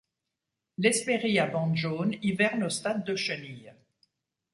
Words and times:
L'Hespérie 0.79 1.37
à 1.37 1.45
bandes 1.45 1.75
jaunes 1.75 2.15
hiverne 2.23 2.63
au 2.63 2.69
stade 2.71 3.03
de 3.03 3.15
chenille. 3.15 3.71